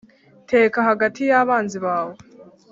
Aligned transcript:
Tegeka 0.49 0.79
hagati 0.89 1.21
y’abanzi 1.29 1.77
bawe. 1.85 2.15